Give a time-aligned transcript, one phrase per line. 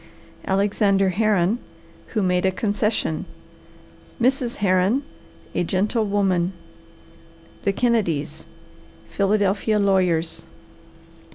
[0.47, 1.59] ALEXANDER HERRON,
[2.07, 3.27] Who Made a Concession.
[4.19, 4.55] MRS.
[4.55, 5.03] HERRON,
[5.53, 6.53] A Gentle Woman.
[7.65, 8.45] THE KENNEDYS,
[9.09, 10.43] Philadelphia Lawyers.